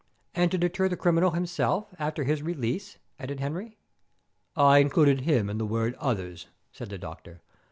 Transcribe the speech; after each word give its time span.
"And 0.33 0.49
to 0.49 0.57
deter 0.57 0.89
the 0.89 0.97
criminal 0.97 1.29
himself 1.29 1.93
after 1.99 2.23
his 2.23 2.41
release," 2.41 2.97
added 3.19 3.39
Henry. 3.39 3.77
"I 4.55 4.79
included 4.79 5.21
him 5.21 5.47
in 5.47 5.59
the 5.59 5.63
word 5.67 5.93
'others,'" 5.99 6.47
said 6.71 6.89
the 6.89 6.97
doctor. 6.97 7.41